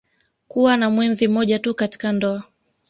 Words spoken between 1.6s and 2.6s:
katika ndoa